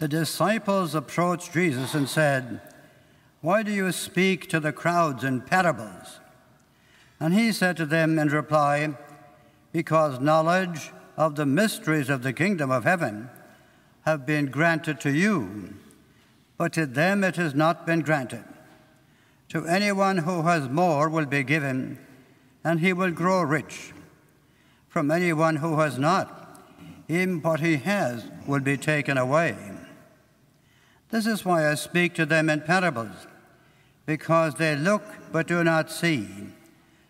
The 0.00 0.08
disciples 0.08 0.94
approached 0.94 1.52
Jesus 1.52 1.92
and 1.92 2.08
said, 2.08 2.62
Why 3.42 3.62
do 3.62 3.70
you 3.70 3.92
speak 3.92 4.48
to 4.48 4.58
the 4.58 4.72
crowds 4.72 5.24
in 5.24 5.42
parables? 5.42 6.20
And 7.20 7.34
he 7.34 7.52
said 7.52 7.76
to 7.76 7.84
them 7.84 8.18
in 8.18 8.28
reply, 8.28 8.94
Because 9.72 10.18
knowledge 10.18 10.90
of 11.18 11.36
the 11.36 11.44
mysteries 11.44 12.08
of 12.08 12.22
the 12.22 12.32
kingdom 12.32 12.70
of 12.70 12.84
heaven 12.84 13.28
have 14.06 14.24
been 14.24 14.46
granted 14.46 15.00
to 15.00 15.12
you, 15.12 15.74
but 16.56 16.72
to 16.72 16.86
them 16.86 17.22
it 17.22 17.36
has 17.36 17.54
not 17.54 17.84
been 17.84 18.00
granted. 18.00 18.44
To 19.50 19.66
anyone 19.66 20.16
who 20.16 20.44
has 20.44 20.66
more 20.70 21.10
will 21.10 21.26
be 21.26 21.42
given, 21.42 21.98
and 22.64 22.80
he 22.80 22.94
will 22.94 23.10
grow 23.10 23.42
rich. 23.42 23.92
From 24.88 25.10
anyone 25.10 25.56
who 25.56 25.78
has 25.80 25.98
not, 25.98 26.58
even 27.06 27.42
what 27.42 27.60
he 27.60 27.76
has 27.76 28.24
will 28.46 28.60
be 28.60 28.78
taken 28.78 29.18
away. 29.18 29.69
This 31.10 31.26
is 31.26 31.44
why 31.44 31.68
I 31.68 31.74
speak 31.74 32.14
to 32.14 32.26
them 32.26 32.48
in 32.48 32.60
parables, 32.60 33.26
because 34.06 34.54
they 34.54 34.76
look 34.76 35.02
but 35.32 35.48
do 35.48 35.64
not 35.64 35.90
see, 35.90 36.28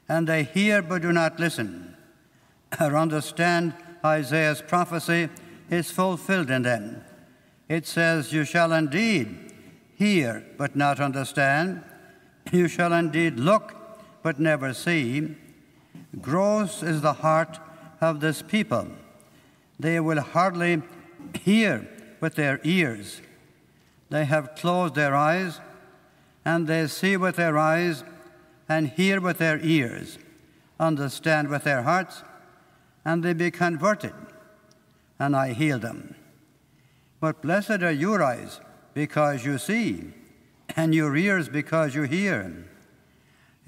and 0.09 0.27
they 0.27 0.45
hear 0.45 0.81
but 0.81 1.03
do 1.03 1.13
not 1.13 1.39
listen, 1.39 1.97
or 2.81 2.97
understand 2.97 3.75
Isaiah's 4.05 4.63
prophecy 4.63 5.29
is 5.69 5.91
fulfilled 5.91 6.51
in 6.51 6.63
them. 6.63 7.05
It 7.69 7.87
says, 7.87 8.33
You 8.33 8.45
shall 8.45 8.73
indeed 8.73 9.53
hear 9.97 10.45
but 10.57 10.75
not 10.75 10.99
understand, 10.99 11.85
you 12.51 12.69
shall 12.69 12.95
indeed 12.95 13.39
look 13.39 13.77
but 14.23 14.41
never 14.41 14.73
see. 14.73 15.37
Gross 16.21 16.83
is 16.83 17.03
the 17.03 17.13
heart 17.13 17.59
of 18.01 18.21
this 18.21 18.41
people. 18.41 18.89
They 19.79 20.01
will 20.01 20.21
hardly 20.21 20.83
hear 21.45 21.87
with 22.21 22.35
their 22.35 22.61
ears 22.65 23.21
they 24.11 24.25
have 24.25 24.55
closed 24.57 24.95
their 24.95 25.15
eyes, 25.15 25.61
and 26.45 26.67
they 26.67 26.87
see 26.87 27.17
with 27.17 27.37
their 27.37 27.57
eyes, 27.57 28.05
and 28.69 28.89
hear 28.89 29.21
with 29.21 29.39
their 29.39 29.59
ears, 29.61 30.19
understand 30.79 31.49
with 31.49 31.65
their 31.65 31.83
hearts, 31.83 32.23
and 33.05 33.23
they 33.23 33.33
be 33.33 33.51
converted, 33.51 34.13
and 35.19 35.35
I 35.35 35.53
heal 35.53 35.79
them. 35.79 36.15
But 37.21 37.43
blessed 37.43 37.83
are 37.83 37.91
your 37.93 38.23
eyes, 38.23 38.61
because 38.95 39.45
you 39.45 39.59
see, 39.59 40.13
and 40.77 40.95
your 40.95 41.17
ears, 41.17 41.49
because 41.49 41.95
you 41.95 42.03
hear. 42.03 42.67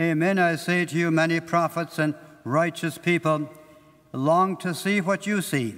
Amen, 0.00 0.38
I 0.38 0.56
say 0.56 0.84
to 0.86 0.96
you, 0.96 1.10
many 1.10 1.40
prophets 1.40 1.98
and 1.98 2.14
righteous 2.44 2.98
people 2.98 3.48
long 4.12 4.56
to 4.58 4.74
see 4.74 5.00
what 5.00 5.26
you 5.26 5.40
see, 5.40 5.74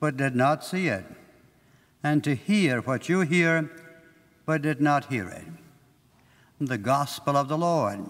but 0.00 0.16
did 0.16 0.34
not 0.34 0.64
see 0.64 0.88
it, 0.88 1.04
and 2.02 2.22
to 2.24 2.34
hear 2.34 2.80
what 2.80 3.08
you 3.08 3.20
hear, 3.20 3.70
but 4.46 4.62
did 4.62 4.80
not 4.80 5.06
hear 5.06 5.28
it. 5.28 5.44
The 6.60 6.78
Gospel 6.78 7.36
of 7.36 7.48
the 7.48 7.58
Lord. 7.58 8.00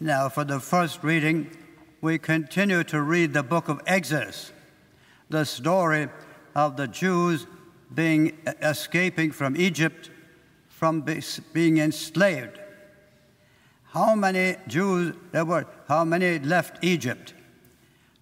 Now, 0.00 0.28
for 0.28 0.44
the 0.44 0.58
first 0.58 1.04
reading, 1.04 1.56
we 2.00 2.18
continue 2.18 2.82
to 2.84 3.00
read 3.00 3.32
the 3.32 3.44
book 3.44 3.68
of 3.68 3.80
Exodus, 3.86 4.50
the 5.30 5.44
story 5.44 6.08
of 6.56 6.76
the 6.76 6.88
Jews 6.88 7.46
being 7.94 8.36
escaping 8.60 9.30
from 9.30 9.56
Egypt, 9.56 10.10
from 10.68 11.06
being 11.52 11.78
enslaved. 11.78 12.58
How 13.84 14.14
many 14.14 14.56
Jews 14.66 15.14
there 15.30 15.44
were? 15.44 15.66
How 15.86 16.04
many 16.04 16.38
left 16.40 16.82
Egypt? 16.82 17.34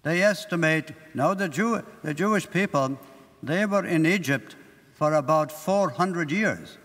They 0.03 0.21
estimate 0.21 0.91
now 1.13 1.33
the 1.33 1.47
Jew, 1.49 1.81
the 2.03 2.13
Jewish 2.13 2.49
people, 2.49 2.99
they 3.41 3.65
were 3.65 3.85
in 3.85 4.05
Egypt 4.05 4.55
for 5.01 5.15
about 5.15 5.51
400 5.51 6.29
years. 6.29 6.77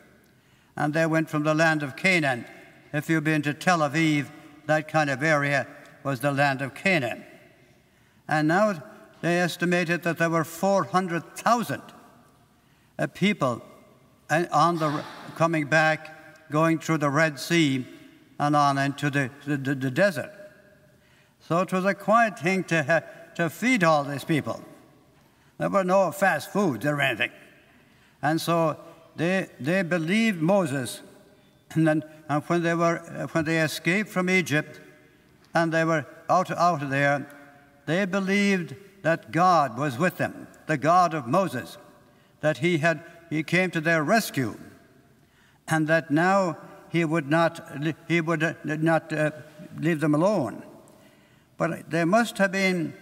And 0.74 0.94
they 0.94 1.04
went 1.04 1.28
from 1.28 1.42
the 1.42 1.52
land 1.52 1.82
of 1.82 1.96
Canaan. 1.96 2.46
If 2.94 3.10
you've 3.10 3.24
been 3.24 3.42
to 3.42 3.52
Tel 3.52 3.80
Aviv, 3.80 4.28
that 4.64 4.88
kind 4.88 5.10
of 5.10 5.22
area 5.22 5.66
was 6.02 6.20
the 6.20 6.32
land 6.32 6.62
of 6.62 6.72
Canaan. 6.72 7.26
And 8.26 8.48
now 8.48 8.82
they 9.20 9.38
estimated 9.38 10.02
that 10.04 10.16
there 10.16 10.30
were 10.30 10.44
400,000 10.44 11.82
uh, 12.98 13.06
people 13.08 13.62
uh, 14.30 14.44
on 14.50 14.78
the, 14.78 15.04
coming 15.34 15.66
back, 15.66 16.50
going 16.50 16.78
through 16.78 16.96
the 16.96 17.10
Red 17.10 17.38
Sea 17.38 17.86
and 18.38 18.56
on 18.56 18.78
into 18.78 19.10
the, 19.10 19.30
the, 19.46 19.58
the 19.58 19.90
desert. 19.90 20.32
So 21.40 21.60
it 21.60 21.70
was 21.70 21.84
a 21.84 21.92
quiet 21.92 22.38
thing 22.38 22.64
to, 22.64 23.04
to 23.34 23.50
feed 23.50 23.84
all 23.84 24.04
these 24.04 24.24
people. 24.24 24.64
There 25.58 25.68
were 25.68 25.84
no 25.84 26.10
fast 26.12 26.50
foods 26.50 26.86
or 26.86 26.98
anything. 26.98 27.30
And 28.22 28.40
so 28.40 28.78
they, 29.16 29.48
they 29.60 29.82
believed 29.82 30.40
Moses. 30.40 31.02
And, 31.74 31.86
then, 31.86 32.04
and 32.28 32.42
when, 32.44 32.62
they 32.62 32.74
were, 32.74 33.28
when 33.32 33.44
they 33.44 33.60
escaped 33.60 34.10
from 34.10 34.30
Egypt 34.30 34.80
and 35.54 35.72
they 35.72 35.84
were 35.84 36.06
out, 36.28 36.50
out 36.50 36.82
of 36.82 36.90
there, 36.90 37.26
they 37.86 38.04
believed 38.04 38.74
that 39.02 39.30
God 39.30 39.78
was 39.78 39.96
with 39.96 40.18
them, 40.18 40.48
the 40.66 40.76
God 40.76 41.14
of 41.14 41.26
Moses, 41.26 41.78
that 42.40 42.58
he, 42.58 42.78
had, 42.78 43.02
he 43.30 43.42
came 43.42 43.70
to 43.70 43.80
their 43.80 44.02
rescue, 44.02 44.58
and 45.68 45.86
that 45.86 46.10
now 46.10 46.56
he 46.88 47.04
would 47.04 47.30
not, 47.30 47.84
he 48.08 48.20
would 48.20 48.56
not 48.64 49.12
uh, 49.12 49.30
leave 49.78 50.00
them 50.00 50.14
alone. 50.14 50.62
But 51.56 51.90
they 51.90 52.04
must 52.04 52.38
have 52.38 52.52
been 52.52 52.94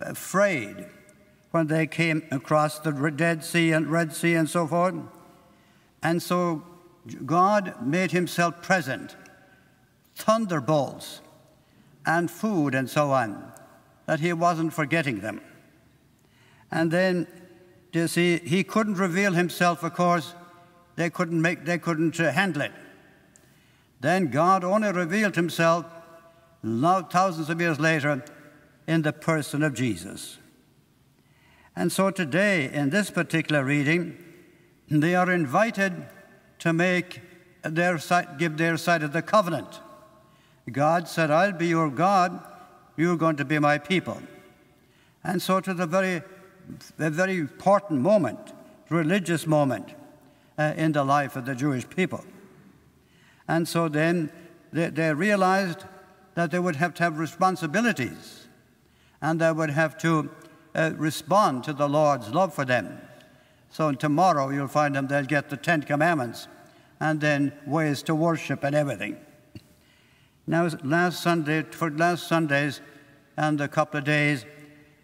afraid 0.00 0.86
when 1.50 1.66
they 1.66 1.86
came 1.86 2.22
across 2.30 2.78
the 2.78 2.92
Dead 3.10 3.44
Sea 3.44 3.72
and 3.72 3.88
Red 3.88 4.14
Sea 4.14 4.34
and 4.34 4.48
so 4.48 4.66
forth. 4.66 4.94
And 6.02 6.22
so 6.22 6.62
God 7.26 7.74
made 7.82 8.12
himself 8.12 8.62
present, 8.62 9.16
thunderbolts 10.14 11.20
and 12.06 12.30
food 12.30 12.74
and 12.74 12.88
so 12.88 13.10
on, 13.10 13.52
that 14.06 14.20
he 14.20 14.32
wasn't 14.32 14.72
forgetting 14.72 15.20
them. 15.20 15.40
And 16.70 16.90
then, 16.90 17.26
you 17.92 18.06
see, 18.06 18.38
he 18.38 18.62
couldn't 18.62 18.94
reveal 18.94 19.32
himself, 19.32 19.82
of 19.82 19.94
course. 19.94 20.34
They 20.96 21.10
couldn't, 21.10 21.40
make, 21.40 21.64
they 21.64 21.78
couldn't 21.78 22.20
uh, 22.20 22.30
handle 22.30 22.62
it. 22.62 22.72
Then 24.00 24.30
God 24.30 24.64
only 24.64 24.92
revealed 24.92 25.36
himself 25.36 25.84
thousands 26.62 27.50
of 27.50 27.60
years 27.60 27.80
later 27.80 28.24
in 28.86 29.02
the 29.02 29.12
person 29.12 29.62
of 29.62 29.74
Jesus. 29.74 30.38
And 31.80 31.90
so 31.90 32.10
today, 32.10 32.70
in 32.70 32.90
this 32.90 33.10
particular 33.10 33.64
reading, 33.64 34.18
they 34.90 35.14
are 35.14 35.32
invited 35.32 36.04
to 36.58 36.74
make 36.74 37.22
their 37.62 37.96
side, 37.96 38.36
give 38.36 38.58
their 38.58 38.76
side 38.76 39.02
of 39.02 39.14
the 39.14 39.22
covenant. 39.22 39.80
God 40.70 41.08
said, 41.08 41.30
I'll 41.30 41.52
be 41.54 41.68
your 41.68 41.88
God, 41.88 42.38
you're 42.98 43.16
going 43.16 43.36
to 43.36 43.46
be 43.46 43.58
my 43.58 43.78
people. 43.78 44.20
And 45.24 45.40
so 45.40 45.58
to 45.60 45.72
the 45.72 45.86
very, 45.86 46.20
very 46.98 47.38
important 47.38 48.02
moment, 48.02 48.52
religious 48.90 49.46
moment 49.46 49.88
uh, 50.58 50.74
in 50.76 50.92
the 50.92 51.02
life 51.02 51.34
of 51.34 51.46
the 51.46 51.54
Jewish 51.54 51.88
people. 51.88 52.22
And 53.48 53.66
so 53.66 53.88
then 53.88 54.30
they, 54.70 54.90
they 54.90 55.14
realized 55.14 55.84
that 56.34 56.50
they 56.50 56.58
would 56.58 56.76
have 56.76 56.92
to 56.96 57.04
have 57.04 57.18
responsibilities 57.18 58.48
and 59.22 59.40
they 59.40 59.50
would 59.50 59.70
have 59.70 59.96
to 60.00 60.28
uh, 60.74 60.92
respond 60.96 61.64
to 61.64 61.72
the 61.72 61.88
Lord's 61.88 62.30
love 62.30 62.54
for 62.54 62.64
them. 62.64 63.00
So 63.70 63.92
tomorrow 63.92 64.50
you'll 64.50 64.68
find 64.68 64.94
them, 64.94 65.06
they'll 65.06 65.24
get 65.24 65.50
the 65.50 65.56
Ten 65.56 65.82
Commandments 65.82 66.48
and 67.00 67.20
then 67.20 67.52
ways 67.66 68.02
to 68.04 68.14
worship 68.14 68.64
and 68.64 68.74
everything. 68.74 69.16
Now, 70.46 70.68
last 70.82 71.22
Sunday, 71.22 71.62
for 71.62 71.90
last 71.90 72.26
Sundays 72.26 72.80
and 73.36 73.60
a 73.60 73.68
couple 73.68 73.98
of 73.98 74.04
days, 74.04 74.44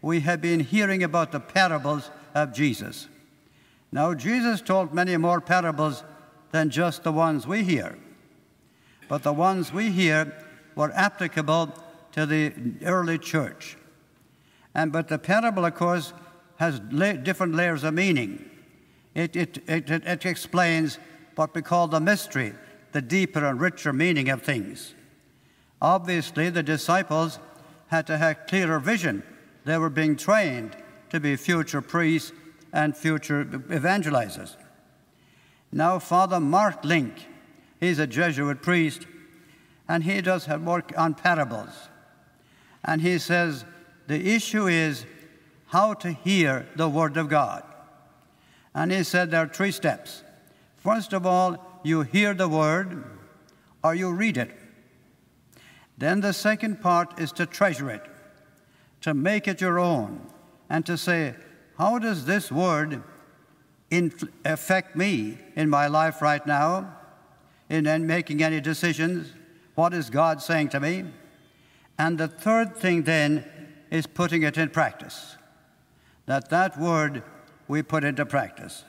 we 0.02 0.20
have 0.20 0.40
been 0.40 0.60
hearing 0.60 1.02
about 1.02 1.32
the 1.32 1.40
parables 1.40 2.10
of 2.34 2.52
Jesus. 2.52 3.08
Now, 3.92 4.12
Jesus 4.14 4.60
told 4.60 4.92
many 4.92 5.16
more 5.16 5.40
parables 5.40 6.04
than 6.50 6.70
just 6.70 7.04
the 7.04 7.12
ones 7.12 7.46
we 7.46 7.62
hear. 7.62 7.98
But 9.08 9.22
the 9.22 9.32
ones 9.32 9.72
we 9.72 9.90
hear 9.90 10.34
were 10.74 10.92
applicable 10.92 11.72
to 12.12 12.26
the 12.26 12.52
early 12.84 13.18
church. 13.18 13.76
And, 14.76 14.92
but 14.92 15.08
the 15.08 15.18
parable, 15.18 15.64
of 15.64 15.74
course, 15.74 16.12
has 16.56 16.82
la- 16.90 17.14
different 17.14 17.54
layers 17.54 17.82
of 17.82 17.94
meaning. 17.94 18.44
It, 19.14 19.34
it, 19.34 19.58
it, 19.66 19.90
it 19.90 20.26
explains 20.26 20.98
what 21.34 21.54
we 21.54 21.62
call 21.62 21.88
the 21.88 21.98
mystery, 21.98 22.52
the 22.92 23.00
deeper 23.00 23.42
and 23.46 23.58
richer 23.58 23.94
meaning 23.94 24.28
of 24.28 24.42
things. 24.42 24.94
Obviously, 25.80 26.50
the 26.50 26.62
disciples 26.62 27.38
had 27.86 28.06
to 28.08 28.18
have 28.18 28.46
clearer 28.48 28.78
vision. 28.78 29.22
They 29.64 29.78
were 29.78 29.88
being 29.88 30.14
trained 30.14 30.76
to 31.08 31.20
be 31.20 31.36
future 31.36 31.80
priests 31.80 32.32
and 32.70 32.94
future 32.94 33.46
evangelizers. 33.46 34.56
Now, 35.72 35.98
Father 35.98 36.38
Mark 36.38 36.84
Link, 36.84 37.14
he's 37.80 37.98
a 37.98 38.06
Jesuit 38.06 38.60
priest, 38.60 39.06
and 39.88 40.04
he 40.04 40.20
does 40.20 40.44
have 40.44 40.62
work 40.62 40.92
on 40.98 41.14
parables. 41.14 41.88
And 42.84 43.00
he 43.00 43.18
says 43.18 43.64
the 44.06 44.34
issue 44.34 44.66
is 44.66 45.04
how 45.66 45.94
to 45.94 46.12
hear 46.12 46.66
the 46.76 46.88
Word 46.88 47.16
of 47.16 47.28
God. 47.28 47.64
And 48.74 48.92
he 48.92 49.02
said 49.02 49.30
there 49.30 49.42
are 49.42 49.48
three 49.48 49.72
steps. 49.72 50.22
First 50.76 51.12
of 51.12 51.26
all, 51.26 51.80
you 51.82 52.02
hear 52.02 52.34
the 52.34 52.48
Word 52.48 53.04
or 53.82 53.94
you 53.94 54.12
read 54.12 54.36
it. 54.36 54.50
Then 55.98 56.20
the 56.20 56.32
second 56.32 56.80
part 56.80 57.18
is 57.18 57.32
to 57.32 57.46
treasure 57.46 57.90
it, 57.90 58.04
to 59.00 59.14
make 59.14 59.48
it 59.48 59.60
your 59.60 59.78
own, 59.78 60.20
and 60.68 60.84
to 60.86 60.96
say, 60.96 61.34
how 61.78 61.98
does 61.98 62.26
this 62.26 62.52
Word 62.52 63.02
affect 64.44 64.96
me 64.96 65.38
in 65.54 65.70
my 65.70 65.86
life 65.86 66.20
right 66.20 66.46
now, 66.46 66.94
in 67.68 68.06
making 68.06 68.42
any 68.42 68.60
decisions? 68.60 69.32
What 69.74 69.94
is 69.94 70.10
God 70.10 70.42
saying 70.42 70.68
to 70.70 70.80
me? 70.80 71.04
And 71.98 72.18
the 72.18 72.28
third 72.28 72.76
thing 72.76 73.02
then 73.04 73.44
is 73.90 74.06
putting 74.06 74.42
it 74.42 74.56
in 74.56 74.70
practice. 74.70 75.36
That 76.26 76.50
that 76.50 76.78
word 76.78 77.22
we 77.68 77.82
put 77.82 78.04
into 78.04 78.26
practice. 78.26 78.84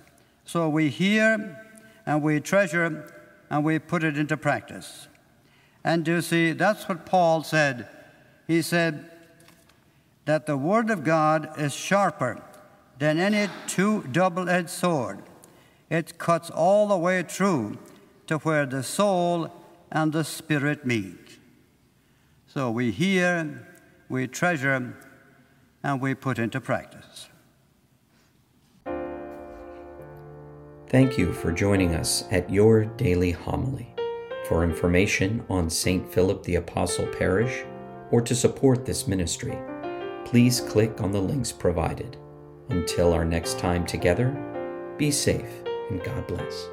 So 0.45 0.69
we 0.69 0.89
hear 0.89 1.59
and 2.05 2.21
we 2.23 2.39
treasure 2.39 3.13
and 3.49 3.63
we 3.63 3.79
put 3.79 4.03
it 4.03 4.17
into 4.17 4.37
practice. 4.37 5.07
And 5.83 6.07
you 6.07 6.21
see, 6.21 6.51
that's 6.51 6.87
what 6.89 7.05
Paul 7.05 7.43
said. 7.43 7.87
He 8.47 8.61
said 8.61 9.09
that 10.25 10.45
the 10.45 10.57
Word 10.57 10.89
of 10.89 11.03
God 11.03 11.49
is 11.57 11.73
sharper 11.73 12.43
than 12.99 13.19
any 13.19 13.49
two 13.67 14.03
double 14.11 14.49
edged 14.49 14.69
sword. 14.69 15.23
It 15.89 16.17
cuts 16.17 16.49
all 16.49 16.87
the 16.87 16.97
way 16.97 17.23
through 17.23 17.77
to 18.27 18.37
where 18.39 18.65
the 18.65 18.83
soul 18.83 19.51
and 19.91 20.11
the 20.11 20.23
spirit 20.23 20.85
meet. 20.85 21.39
So 22.47 22.71
we 22.71 22.91
hear, 22.91 23.67
we 24.09 24.27
treasure, 24.27 24.95
and 25.83 26.01
we 26.01 26.15
put 26.15 26.39
into 26.39 26.61
practice. 26.61 27.29
Thank 30.89 31.17
you 31.17 31.33
for 31.33 31.51
joining 31.51 31.95
us 31.95 32.23
at 32.31 32.49
Your 32.49 32.85
Daily 32.85 33.31
Homily. 33.31 33.93
For 34.47 34.63
information 34.63 35.43
on 35.49 35.69
St. 35.69 36.09
Philip 36.13 36.43
the 36.43 36.55
Apostle 36.55 37.07
Parish 37.07 37.65
or 38.11 38.21
to 38.21 38.33
support 38.33 38.85
this 38.85 39.05
ministry, 39.05 39.57
please 40.23 40.61
click 40.61 41.01
on 41.01 41.11
the 41.11 41.21
links 41.21 41.51
provided. 41.51 42.15
Until 42.69 43.11
our 43.11 43.25
next 43.25 43.59
time 43.59 43.85
together, 43.85 44.31
be 44.97 45.11
safe 45.11 45.63
and 45.89 46.01
God 46.01 46.25
bless. 46.27 46.69